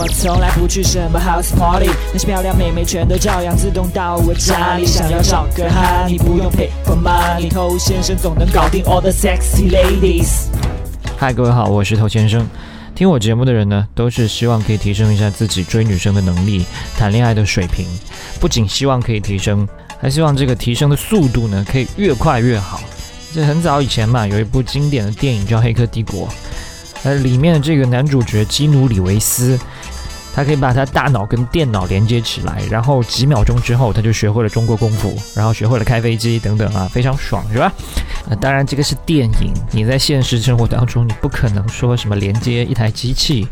[0.00, 4.86] 我从来不去什么 house party，那些漂亮妹妹全都照样自动到我家里。
[4.86, 10.46] 想要找个哈，你不用 pay for money，偷先生总能搞定 all the sexy ladies。
[11.16, 12.48] 嗨，各位好，我是头先生。
[12.94, 16.64] 听我节目的人呢，都是希望可以提升一下自己追女生的能力、
[16.96, 17.84] 谈恋爱的水平。
[18.38, 19.66] 不仅希望可以提升，
[20.00, 22.80] 还希望这个提升的速度呢，可以越快越好。
[23.34, 26.28] 这很早以前嘛，有一部经典的电影叫《黑客帝国》。
[27.04, 29.58] 呃，里面的这个男主角基努·里维斯，
[30.34, 37.72] 他可以把他大脑跟电脑连接起来，然后几秒钟之后他就学会了中国功夫，然后学会了开飞机等等啊，非常爽，是吧？
[38.28, 43.46] 呃， 当然这个是电影，你在现实生活当中你不可能说什么连接一台机器，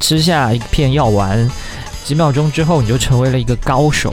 [0.00, 1.48] 吃下一片药丸，
[2.04, 4.12] 几秒钟之后你就成为了一个高手，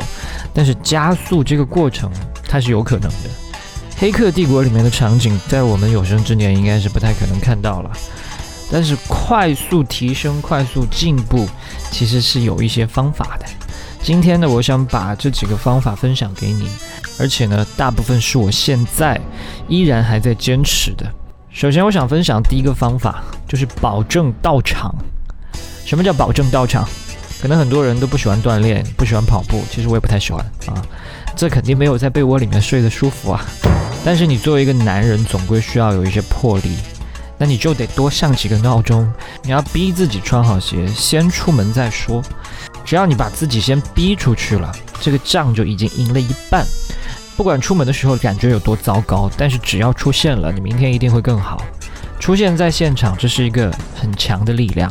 [0.53, 2.11] 但是加速这个过程
[2.47, 3.29] 它是有可能的。
[3.97, 7.91] 黑客帝国里面的场景，在我们有生之年应该是不太可能看到了。
[8.73, 11.47] 但是快速提升、快速进步，
[11.91, 13.45] 其实是有一些方法的。
[14.01, 16.67] 今天呢，我想把这几个方法分享给你，
[17.19, 19.21] 而且呢，大部分是我现在
[19.67, 21.05] 依然还在坚持的。
[21.51, 24.91] 首先，我想分享第一个方法，就是保证到场。
[25.85, 26.83] 什么叫保证到场？
[27.39, 30.81] 可能很多人都不喜欢锻炼，不喜欢跑步，其实我也不太喜欢啊。
[31.35, 33.45] 这肯定没有在被窝里面睡得舒服啊。
[34.03, 36.75] 但是你作为一个男人，总归需要有一些魄力。
[37.43, 42.23] 那你就得多上几个闹钟，你要逼自己穿好鞋，先出门再说。
[42.85, 46.65] 只要你把自己先逼出去了，这个仗就已经赢了一半。
[47.35, 51.61] 不管出门的时候感觉有多糟糕，但是只要出现了，你明天一定会更好。
[52.17, 54.89] 出现在现场，这是一个很强的力量。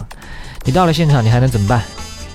[0.64, 1.82] 你到了现场，你还能怎么办？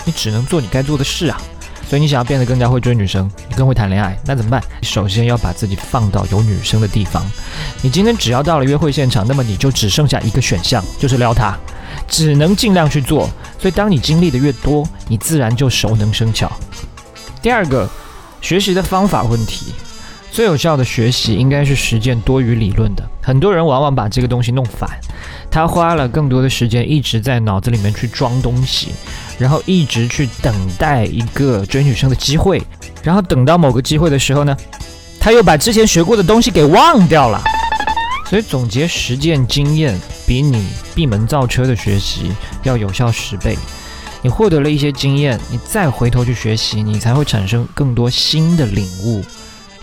[0.03, 1.39] 你只能做你该做的事啊。
[1.87, 4.61] 所以你想要变得更加会追女生，你更会谈恋爱，那怎么办？
[4.81, 7.23] 首先要把自己放到有女生的地方。
[7.81, 11.57] 你今天只要到了约会现场，那么你就只剩下一个选项，就是撩她，
[12.07, 13.29] 只能尽量去做。
[13.57, 16.51] 所以当你经历的越多，你自然就熟能生巧。
[17.41, 17.89] 第二个，
[18.41, 19.73] 学习的方法问题，
[20.29, 23.03] 最有效的学习应该是实践多于理论的。
[23.21, 24.89] 很多人往往把这个东西弄反，
[25.49, 28.89] 他花了更多的时间一直在脑子里面去装东西。
[29.39, 32.59] 然后一直去等待一个追女生的机会，
[33.03, 34.57] 然后等到某个机会的时候呢，
[35.19, 37.39] 他又把之前学过的东西给忘掉了。
[38.25, 42.31] 所以总结实践经验，比你闭门造车的学习
[42.63, 43.55] 要有效十倍。
[44.23, 49.23] 你获得了一些经验，你再回头去学习，你才会产生更多新的领悟。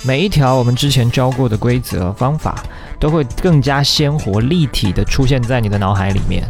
[0.02, 2.60] 每一条我们之前教过的规则方法，
[3.04, 6.42] 都会更加鲜活立体的出现在你的脑海里面。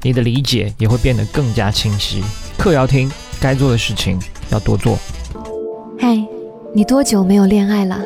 [0.00, 2.24] 你的理解也会变得更加清晰。
[2.56, 4.18] 课要听，该做的事情
[4.48, 4.98] 要多做。
[5.98, 6.18] 嗨，
[6.74, 8.00] 你多久没有恋爱了？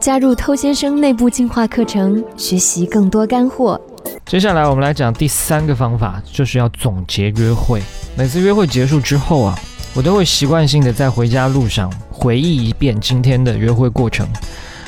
[0.00, 3.80] 加入偷先生内部进化课程，学习更多干货。
[4.26, 7.80] 接下来我们来讲第三个方法，就是要总结约会。
[8.16, 9.56] 每次约会结束之后啊，
[9.94, 14.26] 我都会习惯性的在回家路上回忆一遍今天的约会过程，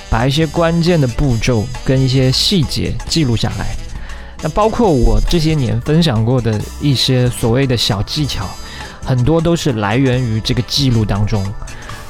[0.09, 3.77] 把一些关键的步骤跟一些细节记录下来。
[4.43, 8.47] 那包括我这些年分享过的一些所谓的小技巧，
[9.03, 11.45] 很多都是来源于这个记录当中。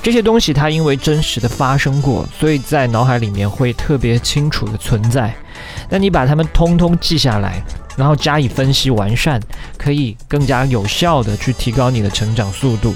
[0.02, 5.34] 这些东西它因为真实的发生过，所以在脑海里面会特别清楚的存在。
[5.88, 7.60] 那你把它们通通记下来，
[7.96, 9.40] 然后加以分析完善，
[9.76, 12.94] 可以更加有效的去提高你的成长速度。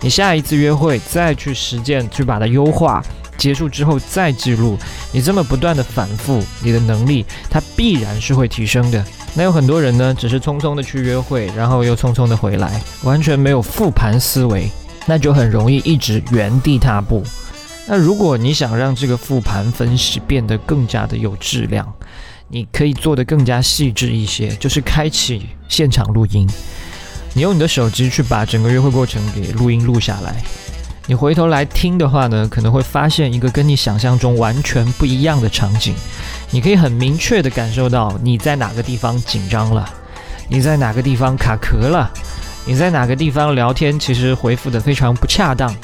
[0.00, 3.04] 你下一次约会再去实践，去把它优化。
[3.38, 4.76] 结束之后再记录，
[5.12, 9.02] 你这么不断的反复，你的能力它必然是会提升的。
[9.34, 14.68] 那有很多人呢，只是匆匆的去约会，然后又匆匆的回来，完全没有复盘思维，
[15.06, 17.22] 那就很容易一直原地踏步。
[17.86, 21.90] 那如果你想让这个复盘分析变得更加的有质量，
[22.48, 26.46] 你可以做得更加细致一些，就是开启现场录音，
[27.34, 30.42] 你用你的手机去把整个约会过程给录音录下来。
[31.08, 35.94] 你回头来听的话呢，可能会发现一个跟你想象中完全不一样的场景。
[36.50, 39.88] 你可以很明确的感受到你在哪个地方紧张了，
[40.50, 42.10] 你在哪个地方卡壳了，
[42.66, 45.74] 你在哪个地方聊天其实回复的非常不恰当。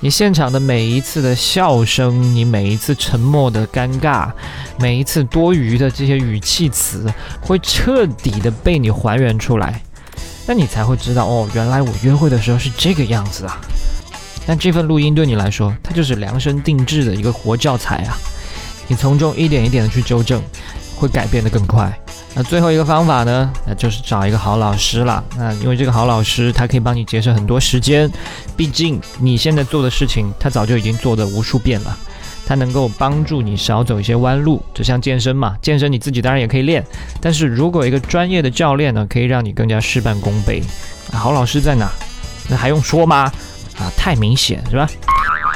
[0.00, 4.28] 你现场的每一次的笑声，你每一次沉默的尴尬，
[4.76, 7.08] 每一次多余的这些语气词，
[7.40, 9.80] 会彻底的被你还原出来。
[10.48, 13.60] 那你才会知道哦，原来我约会的时候是这个样子啊。
[14.46, 18.16] 但这份录音对你来说，它就是量身定制的一个活教材啊！
[18.86, 20.42] 你从中一点一点的去纠正，
[20.96, 21.92] 会改变的更快。
[22.34, 25.24] 那最后一个方法呢，那就是找一个好老师了。
[25.38, 28.10] 那因为这个好老师，他可以帮你节省很多时间。
[28.56, 31.96] 毕竟你现在做的事情，他早就已经做的无数遍了。
[32.46, 36.84] 它能够帮助你少走一些弯路，就像健身嘛，健身你自己当然也可以练，
[37.18, 40.62] 但是如果一个专业的教练呢，可以让你更加事半功倍。
[41.10, 41.90] 好老师在哪？
[42.50, 43.32] 那还用说吗？
[43.84, 44.88] 啊，太明显是吧？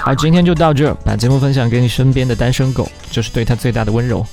[0.05, 4.25] 好，今天就到这，把节目分享给你身边的单身狗，就是对他最大的温柔。